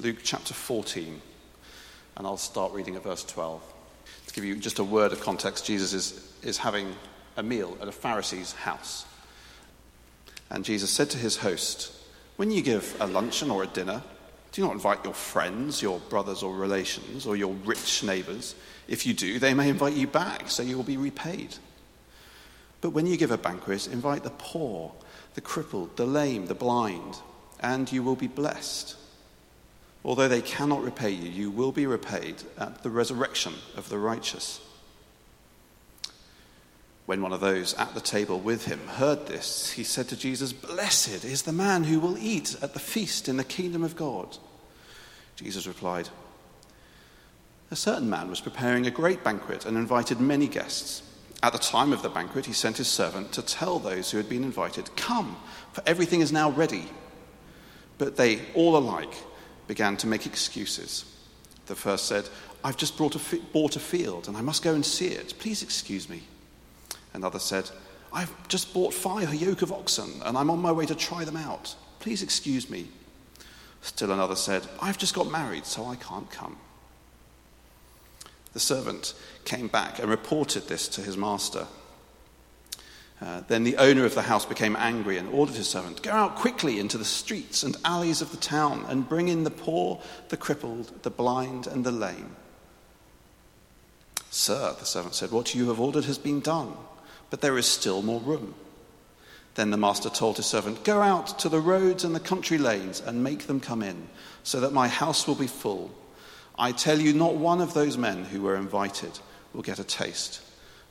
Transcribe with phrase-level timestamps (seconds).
[0.00, 1.20] Luke chapter 14,
[2.16, 3.62] and I'll start reading at verse 12.
[4.28, 6.96] To give you just a word of context, Jesus is, is having
[7.36, 9.04] a meal at a Pharisee's house.
[10.48, 11.92] And Jesus said to his host,
[12.36, 14.02] When you give a luncheon or a dinner,
[14.52, 18.54] do not invite your friends, your brothers or relations, or your rich neighbors.
[18.88, 21.56] If you do, they may invite you back, so you will be repaid.
[22.80, 24.94] But when you give a banquet, invite the poor,
[25.34, 27.18] the crippled, the lame, the blind,
[27.60, 28.96] and you will be blessed.
[30.04, 34.60] Although they cannot repay you, you will be repaid at the resurrection of the righteous.
[37.06, 40.52] When one of those at the table with him heard this, he said to Jesus,
[40.52, 44.38] Blessed is the man who will eat at the feast in the kingdom of God.
[45.36, 46.08] Jesus replied,
[47.70, 51.02] A certain man was preparing a great banquet and invited many guests.
[51.42, 54.28] At the time of the banquet, he sent his servant to tell those who had
[54.28, 55.36] been invited, Come,
[55.72, 56.84] for everything is now ready.
[57.98, 59.14] But they, all alike,
[59.70, 61.04] began to make excuses.
[61.66, 62.28] The first said,
[62.64, 65.34] I've just brought a bought a field and I must go and see it.
[65.38, 66.24] Please excuse me.
[67.14, 67.70] Another said,
[68.12, 71.36] I've just bought five yoke of oxen and I'm on my way to try them
[71.36, 71.76] out.
[72.00, 72.88] Please excuse me.
[73.80, 76.56] Still another said, I've just got married, so I can't come.
[78.52, 79.14] The servant
[79.44, 81.68] came back and reported this to his master.
[83.20, 86.36] Uh, then the owner of the house became angry and ordered his servant, Go out
[86.36, 90.38] quickly into the streets and alleys of the town and bring in the poor, the
[90.38, 92.36] crippled, the blind, and the lame.
[94.30, 96.72] Sir, the servant said, What you have ordered has been done
[97.30, 98.54] but there is still more room.
[99.54, 103.00] Then the master told his servant, Go out to the roads and the country lanes
[103.00, 104.08] and make them come in,
[104.42, 105.92] so that my house will be full.
[106.58, 109.18] I tell you, not one of those men who were invited
[109.52, 110.42] will get a taste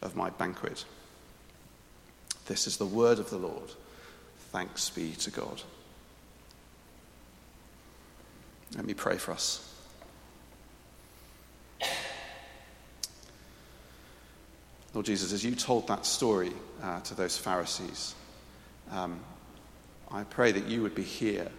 [0.02, 0.86] of my banquet.
[2.50, 3.72] This is the word of the Lord.
[4.52, 5.62] Thanks be to God.
[8.76, 9.72] Let me pray for us.
[14.96, 18.16] Lord Jesus, as you told that story uh, to those Pharisees,
[18.90, 19.20] um,
[20.10, 21.52] I pray that you would be here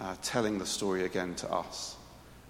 [0.00, 1.94] uh, telling the story again to us,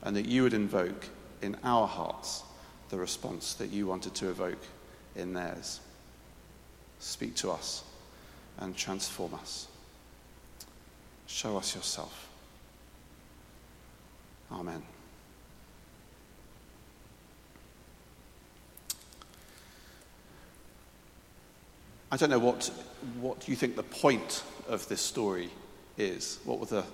[0.05, 1.09] and that you would invoke
[1.43, 2.45] in our hearts
[2.91, 4.63] the response that you wanted to evoke
[5.17, 5.81] in theirs.
[7.03, 7.83] Speak to us
[8.59, 9.67] and transform us.
[11.27, 12.29] Show us yourself.
[14.53, 14.81] Amen.
[22.13, 22.71] I don't know what,
[23.21, 25.51] what you think the point of this story
[25.99, 26.39] is.
[26.45, 26.85] What would, the,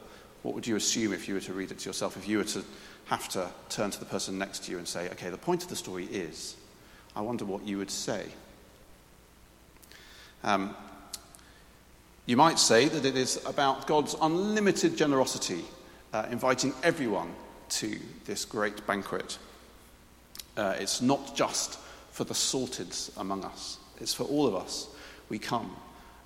[0.43, 2.17] what would you assume if you were to read it to yourself?
[2.17, 2.65] If you were to
[3.07, 5.69] have to turn to the person next to you and say, okay, the point of
[5.69, 6.57] the story is,
[7.15, 8.29] I wonder what you would say.
[10.45, 10.75] Um,
[12.27, 15.65] you might say that it is about God's unlimited generosity,
[16.13, 17.35] uh, inviting everyone
[17.71, 19.39] to this great banquet.
[20.57, 21.79] Uh, it's not just
[22.11, 24.89] for the sorted among us, it's for all of us
[25.29, 25.75] we come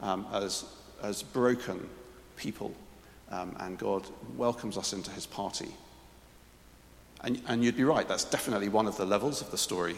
[0.01, 0.65] um, as,
[1.03, 1.89] as broken
[2.37, 2.75] people,
[3.31, 4.07] um, and God
[4.37, 5.69] welcomes us into his party.
[7.23, 9.95] And, and, you'd be right, that's definitely one of the levels of the story.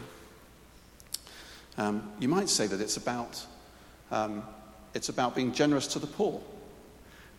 [1.79, 3.47] Um, you might say that it's about,
[4.11, 4.43] um,
[4.95, 6.41] it's about being generous to the poor.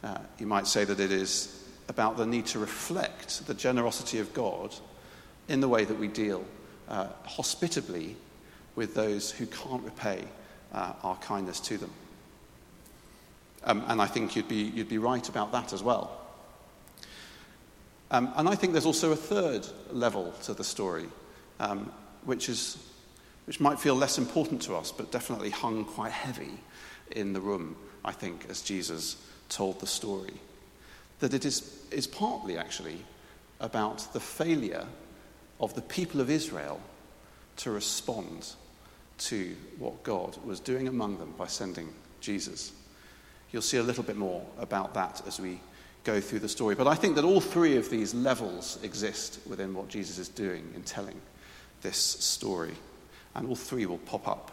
[0.04, 4.34] Uh, you might say that it is about the need to reflect the generosity of
[4.34, 4.74] God
[5.48, 6.44] in the way that we deal
[6.90, 8.16] uh, hospitably
[8.76, 10.24] with those who can't repay
[10.74, 11.92] uh, our kindness to them.
[13.64, 16.22] Um, and I think you'd be, you'd be right about that as well.
[18.12, 21.06] Um, and I think there's also a third level to the story,
[21.60, 21.92] um,
[22.26, 22.78] which, is,
[23.46, 26.52] which might feel less important to us, but definitely hung quite heavy
[27.12, 29.18] in the room, I think, as Jesus
[29.50, 30.34] told the story.
[31.20, 32.98] That it is, is partly actually
[33.60, 34.86] about the failure
[35.60, 36.80] of the people of Israel
[37.58, 38.54] to respond
[39.18, 41.88] to what God was doing among them by sending
[42.20, 42.74] Jesus.
[43.52, 45.60] You'll see a little bit more about that as we
[46.04, 46.76] go through the story.
[46.76, 50.72] But I think that all three of these levels exist within what Jesus is doing
[50.76, 51.20] in telling
[51.82, 52.74] this story.
[53.36, 54.52] And all three will pop up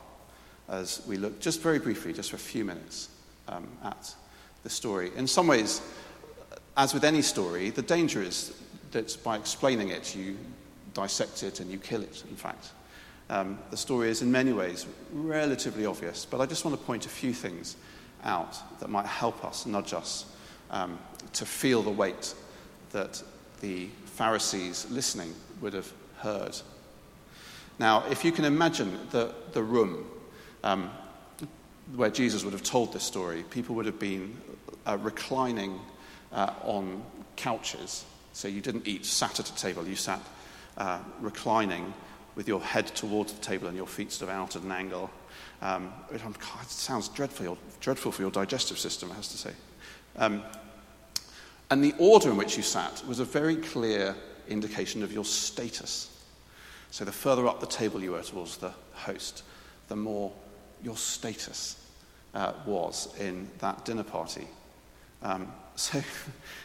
[0.68, 3.08] as we look just very briefly, just for a few minutes,
[3.48, 4.14] um, at
[4.62, 5.10] the story.
[5.16, 5.80] In some ways,
[6.76, 8.54] as with any story, the danger is
[8.92, 10.36] that by explaining it, you
[10.94, 12.70] dissect it and you kill it, in fact.
[13.30, 17.06] Um, the story is in many ways relatively obvious, but I just want to point
[17.06, 17.76] a few things
[18.24, 20.26] out that might help us, nudge us,
[20.70, 20.98] um,
[21.32, 22.34] to feel the weight
[22.90, 23.22] that
[23.60, 26.56] the Pharisees listening would have heard.
[27.78, 30.06] Now, if you can imagine the, the room
[30.62, 30.90] um,
[31.96, 34.36] where Jesus would have told this story, people would have been
[34.86, 35.80] uh, reclining
[36.32, 37.02] uh, on
[37.36, 40.20] couches So you didn't eat sat at a table, you sat
[40.78, 41.92] uh, reclining
[42.34, 45.10] with your head towards the table and your feet sort of out at an angle.
[45.60, 49.52] Um, it, it, sounds dreadful, dreadful for your digestive system, I have to say.
[50.16, 50.42] Um,
[51.70, 54.14] and the order in which you sat was a very clear
[54.48, 56.11] indication of your status.
[56.92, 59.44] So the further up the table you were towards the host,
[59.88, 60.30] the more
[60.82, 61.82] your status
[62.34, 64.46] uh, was in that dinner party.
[65.22, 66.02] Um, so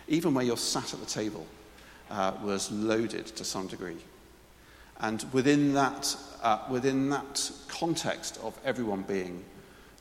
[0.09, 1.47] even where you're sat at the table
[2.11, 3.95] uh, was loaded to some degree.
[4.99, 6.13] And within that,
[6.43, 9.45] uh, within that context of everyone being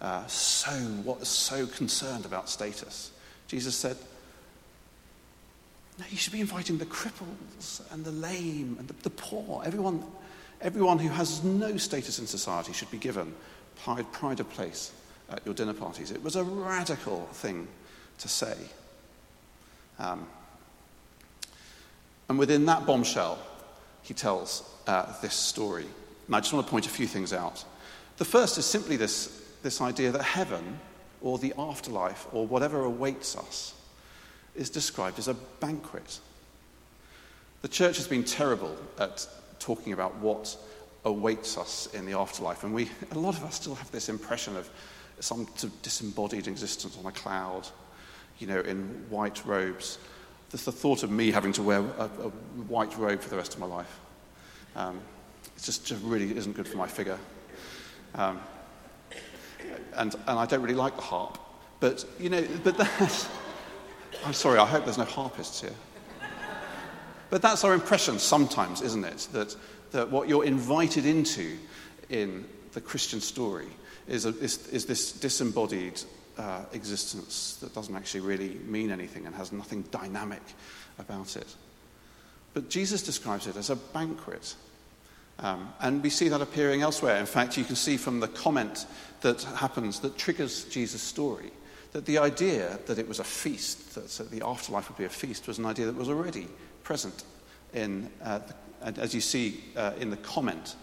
[0.01, 0.73] uh, so,
[1.05, 3.13] what, so concerned about status,
[3.47, 3.97] Jesus said,
[5.99, 9.63] no, you should be inviting the cripples and the lame and the, the poor.
[9.65, 10.05] Everyone,
[10.61, 13.35] everyone who has no status in society should be given
[13.83, 14.93] pride, pride of place
[15.31, 16.11] at your dinner parties.
[16.11, 17.67] It was a radical thing
[18.19, 18.57] to say.
[19.99, 20.27] Um,
[22.29, 23.39] and within that bombshell,
[24.03, 25.87] he tells uh, this story.
[26.27, 27.65] And I just want to point a few things out.
[28.19, 30.79] The first is simply this, this idea that heaven,
[31.21, 33.75] or the afterlife, or whatever awaits us,
[34.57, 36.19] is described as a banquet.
[37.63, 39.27] The church has been terrible at
[39.59, 40.57] talking about what
[41.05, 44.57] awaits us in the afterlife, and we, a lot of us still have this impression
[44.57, 44.69] of
[45.21, 47.67] some sort of disembodied existence on a cloud,
[48.39, 49.99] you know, in white robes.
[50.51, 52.31] There's the thought of me having to wear a, a
[52.69, 54.01] white robe for the rest of my life.
[54.75, 55.01] Um,
[55.57, 57.19] it just, just really isn't good for my figure.
[58.15, 58.41] Um,
[59.97, 61.39] and, and I don't really like the harp.
[61.81, 63.29] But, you know, but that's,
[64.27, 65.71] I'm sorry, I hope there's no harpists here.
[67.31, 69.29] But that's our impression sometimes, isn't it?
[69.31, 69.55] That,
[69.93, 71.57] that what you're invited into
[72.09, 73.69] in the Christian story
[74.09, 76.01] is, a, is, is this disembodied
[76.39, 80.43] uh, existence that doesn't actually really mean anything and has nothing dynamic
[80.99, 81.55] about it.
[82.53, 84.57] But Jesus describes it as a banquet.
[85.39, 87.19] Um, and we see that appearing elsewhere.
[87.19, 88.87] In fact, you can see from the comment
[89.21, 91.53] that happens that triggers Jesus' story
[91.97, 95.49] that the idea that it was a feast, that the afterlife would be a feast,
[95.49, 96.47] was an idea that was already
[96.83, 97.25] present
[97.73, 98.39] in, uh,
[98.83, 100.77] the, as you see uh, in the comment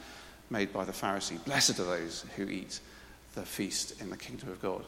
[0.50, 2.80] made by the Pharisee Blessed are those who eat
[3.36, 4.84] the feast in the kingdom of God.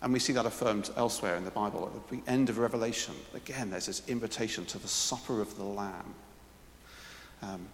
[0.00, 1.92] And we see that affirmed elsewhere in the Bible.
[1.94, 6.14] At the end of Revelation, again, there's this invitation to the supper of the Lamb.
[7.42, 7.68] Um,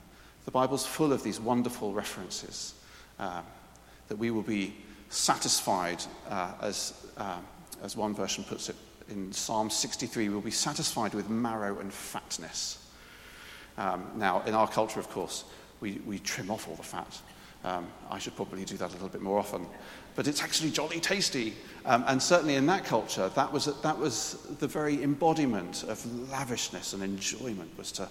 [0.45, 2.75] the Bible's full of these wonderful references
[3.21, 3.43] uh,
[4.09, 4.75] that we will be
[5.15, 7.39] satisfied, uh, as, uh,
[7.83, 8.77] as one version puts it
[9.09, 12.91] in Psalm 63, we'll be satisfied with marrow and fatness.
[13.77, 15.45] Um, now, in our culture, of course,
[15.81, 17.21] we, we trim off all the fat.
[17.65, 19.67] Um, I should probably do that a little bit more often.
[20.17, 21.55] But it's actually jolly tasty.
[21.85, 26.93] Um, and certainly in that culture, that was, that was the very embodiment of lavishness
[26.93, 28.09] and enjoyment, was to,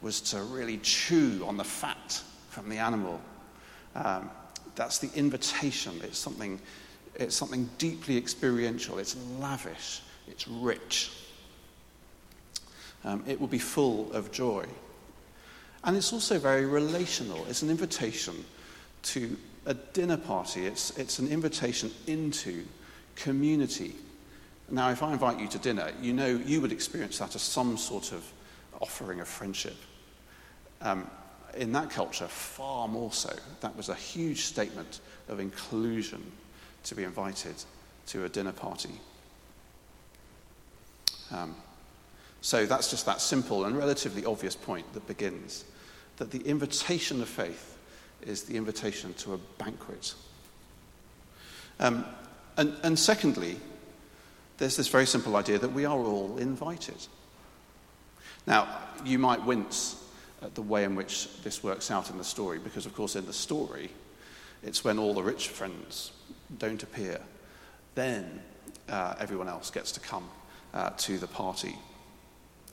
[0.00, 3.20] was to really chew on the fat from the animal.
[3.94, 4.30] Um,
[4.74, 6.00] that's the invitation.
[6.02, 6.60] It's something,
[7.14, 8.98] it's something deeply experiential.
[8.98, 10.00] It's lavish.
[10.28, 11.12] It's rich.
[13.04, 14.66] Um, it will be full of joy.
[15.84, 17.44] And it's also very relational.
[17.48, 18.44] It's an invitation
[19.02, 19.36] to
[19.66, 22.64] a dinner party, it's, it's an invitation into
[23.14, 23.94] community.
[24.70, 27.76] Now, if I invite you to dinner, you know you would experience that as some
[27.76, 28.24] sort of
[28.80, 29.76] offering of friendship.
[30.80, 31.08] Um,
[31.56, 33.34] in that culture, far more so.
[33.60, 36.22] That was a huge statement of inclusion
[36.84, 37.54] to be invited
[38.08, 39.00] to a dinner party.
[41.30, 41.54] Um,
[42.40, 45.64] so that's just that simple and relatively obvious point that begins
[46.16, 47.78] that the invitation of faith
[48.22, 50.14] is the invitation to a banquet.
[51.80, 52.04] Um,
[52.56, 53.56] and, and secondly,
[54.58, 57.06] there's this very simple idea that we are all invited.
[58.46, 58.68] Now,
[59.04, 60.01] you might wince
[60.54, 63.32] the way in which this works out in the story, because, of course, in the
[63.32, 63.90] story,
[64.62, 66.12] it's when all the rich friends
[66.58, 67.20] don't appear,
[67.94, 68.42] then
[68.88, 70.28] uh, everyone else gets to come
[70.74, 71.76] uh, to the party.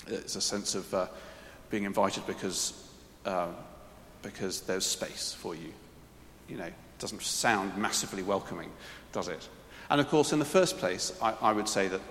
[0.07, 1.07] It's a sense of uh,
[1.69, 2.89] being invited because
[3.25, 3.47] uh,
[4.21, 5.71] because there's space for you.
[6.47, 8.71] You know, it doesn't sound massively welcoming,
[9.11, 9.47] does it?
[9.89, 12.01] And of course, in the first place, I, I would say that,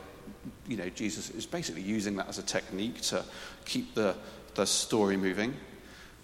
[0.67, 3.25] you know, Jesus is basically using that as a technique to
[3.65, 4.17] keep the,
[4.59, 5.55] the story moving.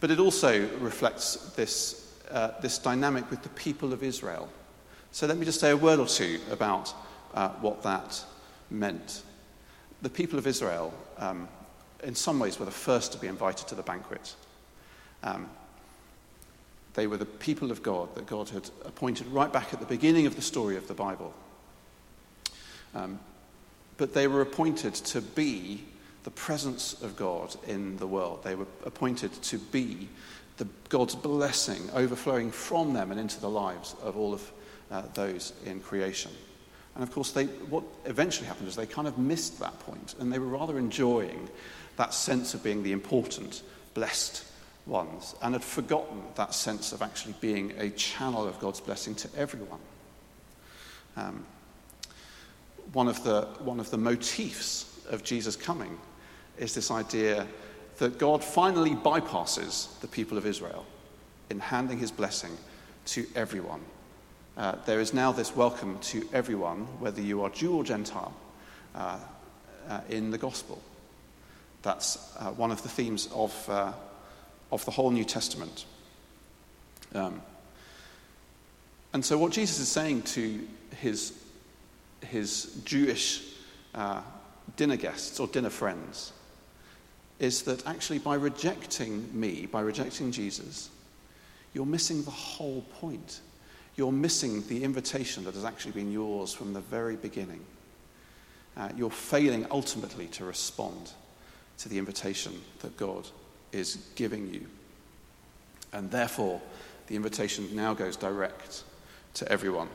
[0.01, 4.49] But it also reflects this, uh, this dynamic with the people of Israel.
[5.13, 6.93] So let me just say a word or two about
[7.33, 8.25] uh, what that
[8.71, 9.23] meant.
[10.03, 11.49] The people of Israel, um,
[12.03, 14.35] in some ways, were the first to be invited to the banquet.
[15.23, 15.49] Um,
[16.95, 20.27] they were the people of God that God had appointed right back at the beginning
[20.27, 21.33] of the story of the Bible.
[22.97, 23.21] Um,
[23.97, 25.85] but they were appointed to be
[26.25, 28.43] the presence of God in the world.
[28.43, 30.09] They were appointed to be
[30.57, 34.53] the, God's blessing overflowing from them and into the lives of all of
[34.91, 36.33] uh, those in creation.
[36.95, 40.33] And of course, they, what eventually happened is they kind of missed that point, and
[40.33, 41.49] they were rather enjoying
[41.97, 43.63] that sense of being the important,
[43.95, 44.45] blessed
[44.87, 49.29] ones, and had forgotten that sense of actually being a channel of God's blessing to
[49.37, 49.81] everyone.
[51.17, 51.45] Um,
[52.93, 55.99] one, of the, one of the motifs of Jesus coming
[56.59, 57.47] is this idea
[57.99, 60.85] that God finally bypasses the people of Israel
[61.51, 62.57] in handing his blessing
[63.07, 63.81] to everyone.
[64.57, 68.35] Uh, there is now this welcome to everyone, whether you are Jew or Gentile,
[68.95, 69.19] uh,
[69.89, 70.81] uh, in the gospel.
[71.83, 73.93] That's uh, one of the themes of, uh,
[74.73, 75.85] of the whole New Testament.
[77.15, 77.43] Um,
[79.13, 80.67] and so, what Jesus is saying to
[81.01, 81.35] his,
[82.27, 83.43] his Jewish
[83.95, 84.23] uh,
[84.77, 86.33] dinner guests or dinner friends
[87.39, 90.91] is that actually by rejecting me, by rejecting Jesus,
[91.73, 93.41] you're missing the whole point.
[93.97, 97.61] You're missing the invitation that has actually been yours from the very beginning.
[98.77, 101.13] Uh, you're failing ultimately to respond
[101.79, 103.27] to the invitation that God
[103.73, 104.67] is giving you.
[105.93, 106.61] And therefore,
[107.07, 108.83] the invitation now goes direct
[109.35, 109.89] to everyone.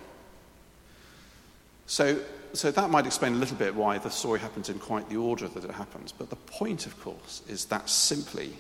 [1.87, 2.19] So,
[2.53, 5.47] so that might explain a little bit why the story happens in quite the order
[5.47, 6.11] that it happens.
[6.11, 8.53] But the point, of course, is that simply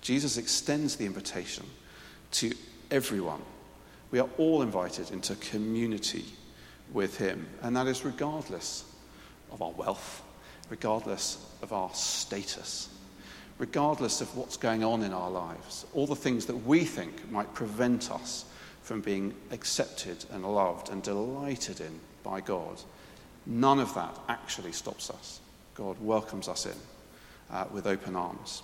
[0.00, 1.64] Jesus extends the invitation
[2.32, 2.52] to
[2.90, 3.42] everyone.
[4.10, 6.24] We are all invited into community
[6.92, 8.84] with him, and that is regardless
[9.50, 10.22] of our wealth,
[10.68, 12.88] regardless of our status,
[13.58, 17.52] regardless of what's going on in our lives, all the things that we think might
[17.54, 18.44] prevent us
[18.82, 22.80] from being accepted and loved and delighted in by God.
[23.46, 25.40] None of that actually stops us.
[25.74, 26.76] God welcomes us in
[27.50, 28.62] uh, with open arms.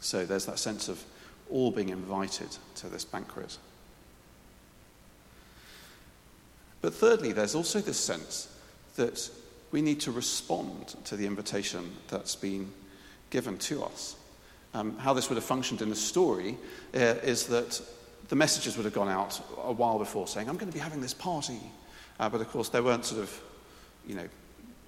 [0.00, 1.02] So there's that sense of
[1.50, 3.56] all being invited to this banquet.
[6.80, 8.48] But thirdly, there's also this sense
[8.96, 9.30] that
[9.70, 12.72] we need to respond to the invitation that's been
[13.30, 14.16] given to us.
[14.74, 16.56] Um, how this would have functioned in the story
[16.94, 17.80] uh, is that
[18.28, 21.00] the messages would have gone out a while before saying, I'm going to be having
[21.00, 21.60] this party
[22.18, 23.42] uh, but of course, there weren't sort of,
[24.06, 24.28] you know,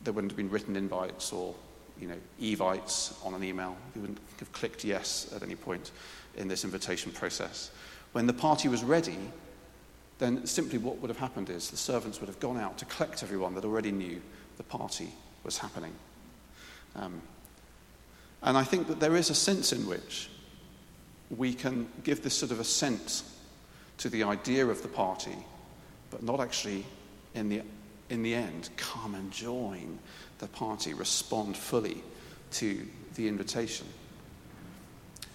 [0.05, 1.55] there wouldn't have been written invites or,
[2.01, 3.77] you know, evites on an email.
[3.95, 5.91] You wouldn't have clicked yes at any point
[6.37, 7.71] in this invitation process.
[8.13, 9.19] When the party was ready,
[10.19, 13.23] then simply what would have happened is the servants would have gone out to collect
[13.23, 14.21] everyone that already knew
[14.57, 15.09] the party
[15.45, 15.93] was happening.
[16.97, 17.21] Um,
[18.43, 20.31] and I think that there is a sense in which
[21.37, 23.23] we can give this sort of assent
[23.99, 25.37] to the idea of the party,
[26.11, 26.85] but not actually
[27.35, 27.63] in the,
[28.11, 29.99] in the end, come and join
[30.39, 32.03] the party, respond fully
[32.53, 33.87] to the invitation.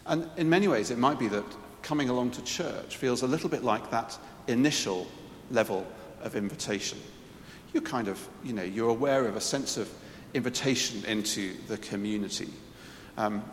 [0.05, 1.45] And in many ways, it might be that
[1.81, 5.07] coming along to church feels a little bit like that initial
[5.51, 5.85] level
[6.21, 6.97] of invitation.
[7.73, 9.89] You're kind of, you know, you're aware of a sense of
[10.33, 12.49] invitation into the community.
[13.17, 13.43] Um,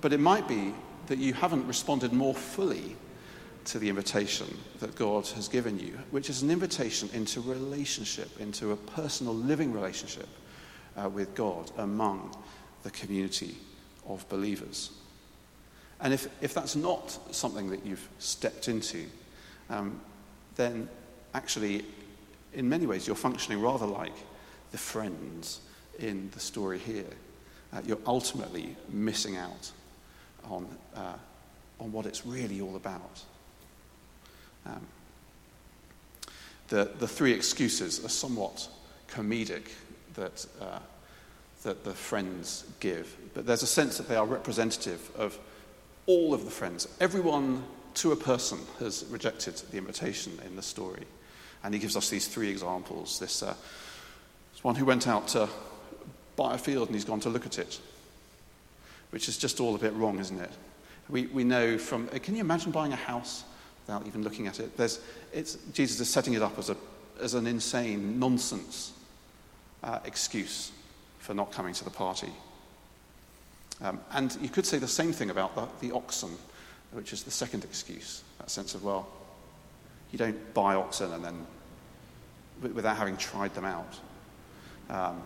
[0.00, 0.74] but it might be
[1.06, 2.96] that you haven't responded more fully
[3.64, 4.46] to the invitation
[4.80, 9.72] that God has given you, which is an invitation into relationship, into a personal living
[9.72, 10.28] relationship
[10.96, 12.34] uh, with God among
[12.82, 13.56] the community
[14.06, 14.90] of believers.
[16.00, 19.06] And if, if that's not something that you've stepped into,
[19.70, 20.00] um,
[20.56, 20.88] then
[21.34, 21.84] actually,
[22.52, 24.14] in many ways, you're functioning rather like
[24.72, 25.60] the friends
[25.98, 27.04] in the story here.
[27.72, 29.70] Uh, you're ultimately missing out
[30.44, 31.14] on, uh,
[31.80, 33.22] on what it's really all about.
[34.66, 34.86] Um,
[36.68, 38.68] the, the three excuses are somewhat
[39.08, 39.68] comedic
[40.14, 40.78] that, uh,
[41.64, 45.38] that the friends give, but there's a sense that they are representative of
[46.06, 46.88] all of the friends.
[47.00, 47.64] Everyone
[47.94, 51.04] to a person has rejected the invitation in the story.
[51.64, 53.18] And he gives us these three examples.
[53.18, 53.54] This, uh,
[54.52, 55.48] this one who went out to
[56.36, 57.78] buy a field and he's gone to look at it,
[59.10, 60.50] which is just all a bit wrong, isn't it?
[61.08, 63.44] We, we know from, can you imagine buying a house
[63.86, 64.76] without even looking at it.
[64.76, 65.00] There's,
[65.32, 66.76] it's, Jesus is setting it up as, a,
[67.20, 68.92] as an insane, nonsense
[69.82, 70.72] uh, excuse
[71.18, 72.30] for not coming to the party.
[73.80, 76.30] Um, and you could say the same thing about the, the oxen,
[76.92, 78.22] which is the second excuse.
[78.38, 79.08] That sense of, well,
[80.12, 81.46] you don't buy oxen and then
[82.74, 83.98] without having tried them out.
[84.88, 85.22] Um,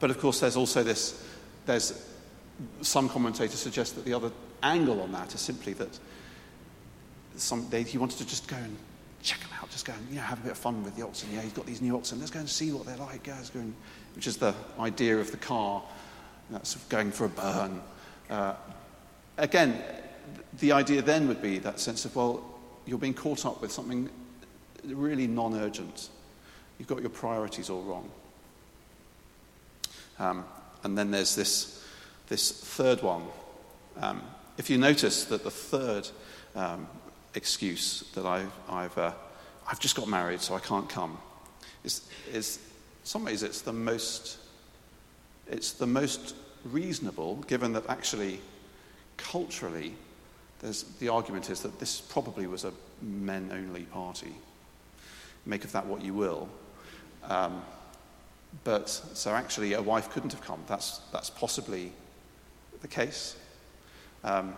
[0.00, 1.24] but of course, there's also this,
[1.66, 2.04] there's
[2.82, 4.32] some commentators suggest that the other
[4.62, 5.98] angle on that is simply that
[7.40, 8.76] some, they, he wanted to just go and
[9.22, 11.04] check them out, just go and you know, have a bit of fun with the
[11.04, 11.28] oxen.
[11.32, 12.18] Yeah, he's got these new oxen.
[12.18, 13.22] Let's go and see what they're like.
[13.22, 13.74] Guys, go and,
[14.14, 15.82] which is the idea of the car
[16.50, 17.80] That's going for a burn.
[18.30, 18.54] Uh,
[19.36, 19.82] again,
[20.60, 22.42] the idea then would be that sense of, well,
[22.86, 24.08] you're being caught up with something
[24.84, 26.08] really non urgent.
[26.78, 28.10] You've got your priorities all wrong.
[30.18, 30.44] Um,
[30.84, 31.84] and then there's this,
[32.28, 33.24] this third one.
[34.00, 34.22] Um,
[34.56, 36.08] if you notice that the third
[36.54, 36.88] um,
[37.38, 39.12] excuse that I, I've, uh,
[39.66, 41.16] I've just got married, so I can't come,
[41.84, 42.02] is,
[42.32, 42.58] is
[43.04, 44.38] some ways it's the most,
[45.46, 48.40] it's the most reasonable, given that actually,
[49.16, 49.94] culturally,
[50.60, 54.34] there's, the argument is that this probably was a men only party.
[55.46, 56.48] Make of that what you will.
[57.22, 57.62] Um,
[58.64, 60.60] but so actually, a wife couldn't have come.
[60.66, 61.92] That's, that's possibly
[62.80, 63.36] the case.
[64.24, 64.56] Um,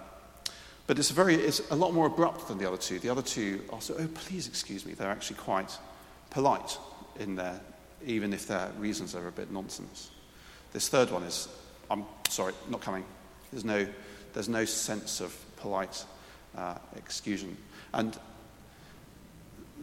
[0.91, 2.99] but it's, very, it's a lot more abrupt than the other two.
[2.99, 4.93] The other two are so, oh, please excuse me.
[4.93, 5.79] They're actually quite
[6.31, 6.79] polite
[7.21, 7.61] in their,
[8.05, 10.11] even if their reasons are a bit nonsense.
[10.73, 11.47] This third one is,
[11.93, 13.05] I'm sorry, not coming.
[13.53, 13.87] There's no,
[14.35, 16.05] there's no sense of polite
[16.57, 17.57] uh, exclusion.
[17.95, 18.19] And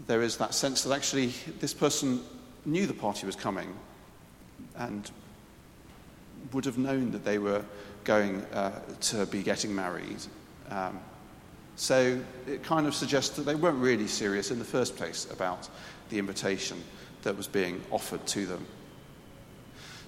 [0.08, 1.28] there is that sense that actually
[1.62, 2.20] this person
[2.66, 3.74] knew the party was coming
[4.76, 5.10] and
[6.52, 7.64] would have known that they were
[8.04, 10.20] going uh, to be getting married.
[10.70, 11.00] Um,
[11.76, 15.70] so it kind of suggests that they weren't really serious in the first place about
[16.10, 16.84] the invitation
[17.24, 18.66] that was being offered to them.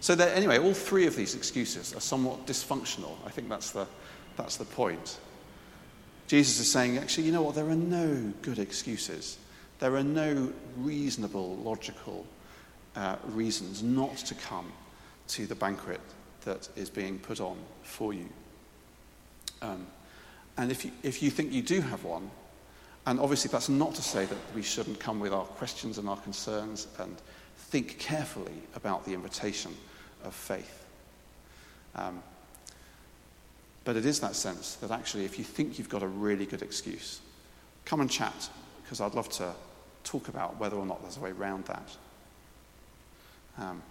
[0.01, 3.17] So anyway, all three of these excuses are somewhat dysfunctional.
[3.25, 3.85] I think that's the,
[4.37, 5.17] that's the point.
[6.27, 7.55] Jesus is saying, actually, you know what?
[7.55, 9.37] There are no good excuses.
[9.79, 12.25] There are no reasonable, logical
[12.95, 14.71] uh, reasons not to come
[15.29, 16.01] to the banquet
[16.45, 18.29] that is being put on for you.
[19.61, 19.85] Um,
[20.59, 22.29] and if you, if you think you do have one,
[23.05, 26.17] and obviously that's not to say that we shouldn't come with our questions and our
[26.17, 27.15] concerns and
[27.55, 29.73] think carefully about the invitation
[30.25, 30.85] of faith.
[31.95, 32.21] Um,
[33.85, 36.61] but it is that sense that actually, if you think you've got a really good
[36.61, 37.21] excuse,
[37.85, 38.49] come and chat,
[38.83, 39.53] because I'd love to
[40.03, 41.89] talk about whether or not there's a way around that.
[43.57, 43.81] Um,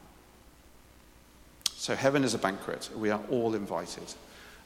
[1.72, 2.90] so, heaven is a banquet.
[2.94, 4.12] We are all invited,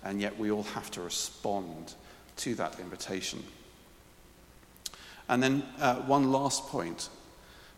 [0.05, 1.95] and yet we all have to respond
[2.37, 3.43] to that invitation.
[5.29, 7.09] And then, uh, one last point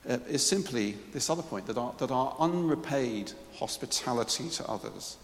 [0.08, 5.16] uh, is simply this other point that our, that our unrepaid hospitality to others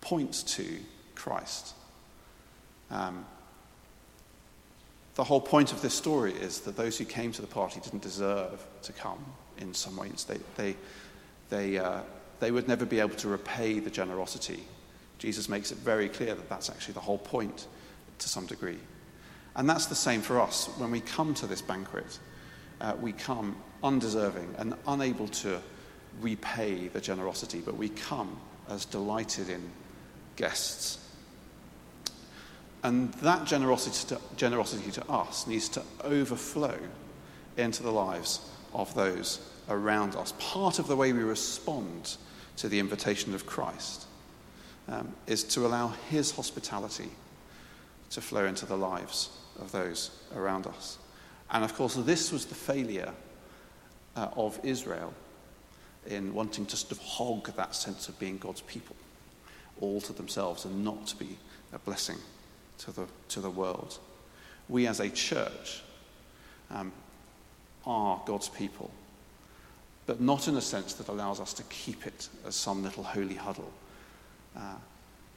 [0.00, 0.78] points to
[1.14, 1.74] Christ.
[2.90, 3.24] Um,
[5.14, 8.02] the whole point of this story is that those who came to the party didn't
[8.02, 9.24] deserve to come
[9.58, 10.24] in some ways.
[10.24, 10.76] They, they,
[11.50, 12.00] they, uh,
[12.40, 14.64] they would never be able to repay the generosity.
[15.22, 17.66] Jesus makes it very clear that that's actually the whole point
[18.18, 18.78] to some degree.
[19.56, 20.66] And that's the same for us.
[20.78, 22.18] When we come to this banquet,
[22.80, 25.60] uh, we come undeserving and unable to
[26.20, 28.36] repay the generosity, but we come
[28.68, 29.70] as delighted in
[30.36, 30.98] guests
[32.82, 36.76] and that generosity to, generosity to us needs to overflow
[37.56, 38.40] into the lives
[38.72, 40.34] of those around us.
[40.38, 42.16] Part of the way we respond
[42.56, 44.06] to the invitation of Christ
[44.88, 47.08] um, is to allow his hospitality
[48.10, 50.98] to flow into the lives of those around us.
[51.50, 53.12] And of course, this was the failure
[54.16, 55.12] uh, of Israel
[56.06, 58.96] in wanting to sort of hog that sense of being God's people
[59.80, 61.36] all to themselves and not to be
[61.72, 62.18] a blessing
[62.78, 63.98] to the, to the world.
[64.68, 65.82] We as a church
[66.70, 66.92] um,
[67.86, 68.90] are God's people,
[70.06, 73.34] but not in a sense that allows us to keep it as some little holy
[73.34, 73.72] huddle.
[74.56, 74.74] Uh,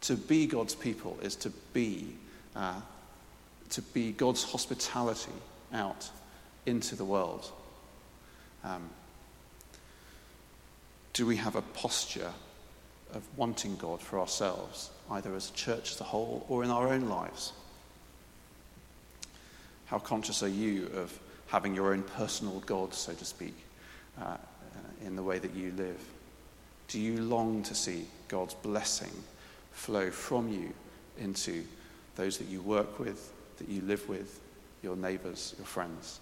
[0.01, 2.15] to be God's people is to be,
[2.55, 2.79] uh,
[3.69, 5.31] to be God's hospitality
[5.73, 6.09] out
[6.65, 7.51] into the world.
[8.63, 8.89] Um,
[11.13, 12.31] do we have a posture
[13.13, 14.89] of wanting God for ourselves?
[15.11, 17.53] either as a church as a whole or in our own lives?
[19.85, 23.55] How conscious are you of having your own personal God, so to speak,
[24.19, 24.37] uh,
[25.05, 25.99] in the way that you live?
[26.87, 29.11] Do you long to see God's blessing
[29.71, 30.73] flow from you
[31.17, 31.63] into
[32.15, 34.39] those that you work with, that you live with,
[34.81, 36.19] your neighbours, your friends?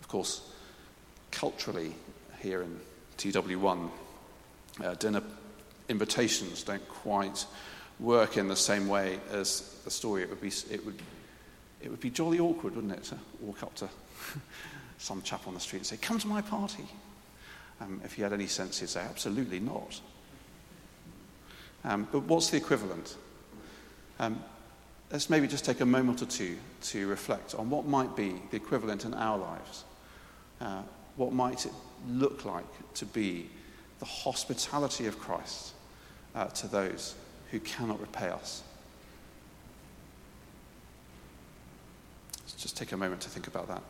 [0.00, 0.50] Of course,
[1.30, 1.94] culturally,
[2.40, 2.80] here in
[3.18, 3.90] TW1,
[4.82, 5.22] uh, dinner
[5.88, 7.44] invitations don't quite
[7.98, 10.22] work in the same way as the story.
[10.22, 11.00] It would be, it would,
[11.82, 13.88] it would be jolly awkward, wouldn't it, to walk up to
[14.98, 16.84] some chap on the street and say, Come to my party.
[17.80, 20.00] Um, if he had any sense, he'd say, Absolutely not.
[21.84, 23.16] Um, but what's the equivalent?
[24.18, 24.42] Um,
[25.10, 28.56] let's maybe just take a moment or two to reflect on what might be the
[28.56, 29.84] equivalent in our lives.
[30.60, 30.82] Uh,
[31.16, 31.72] what might it
[32.08, 33.48] look like to be
[33.98, 35.72] the hospitality of Christ
[36.34, 37.14] uh, to those
[37.50, 38.62] who cannot repay us.
[42.40, 43.82] Let's just take a moment to think about that.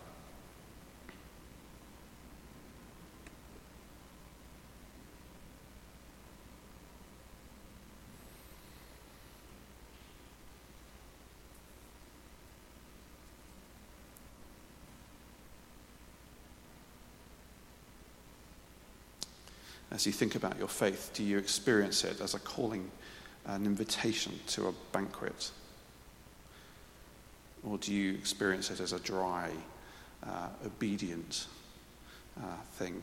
[19.90, 22.90] As you think about your faith, do you experience it as a calling,
[23.46, 25.50] an invitation to a banquet?
[27.64, 29.50] Or do you experience it as a dry,
[30.24, 31.46] uh, obedient
[32.38, 33.03] uh, thing?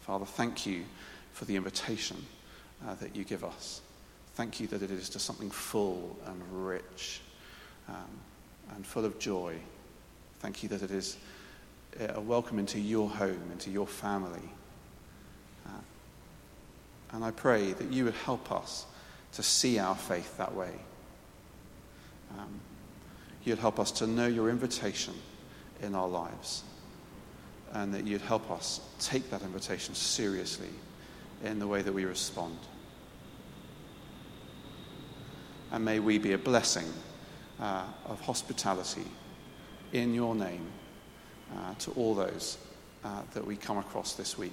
[0.00, 0.84] Father, thank you
[1.32, 2.16] for the invitation
[2.86, 3.80] uh, that you give us.
[4.34, 7.20] Thank you that it is to something full and rich
[7.88, 7.94] um,
[8.74, 9.56] and full of joy
[10.46, 11.16] Thank you that it is
[11.98, 14.48] a welcome into your home, into your family.
[15.66, 15.70] Uh,
[17.10, 18.86] and I pray that you would help us
[19.32, 20.70] to see our faith that way.
[22.38, 22.60] Um,
[23.42, 25.14] you'd help us to know your invitation
[25.82, 26.62] in our lives.
[27.72, 30.70] And that you'd help us take that invitation seriously
[31.42, 32.56] in the way that we respond.
[35.72, 36.86] And may we be a blessing
[37.58, 39.06] uh, of hospitality
[39.96, 40.66] in your name
[41.54, 42.58] uh, to all those
[43.04, 44.52] uh, that we come across this week.